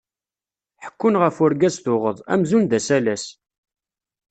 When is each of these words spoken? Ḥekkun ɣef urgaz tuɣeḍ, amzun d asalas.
Ḥekkun 0.83 1.15
ɣef 1.23 1.35
urgaz 1.43 1.75
tuɣeḍ, 1.83 2.17
amzun 2.33 2.63
d 2.65 2.71
asalas. 2.77 3.25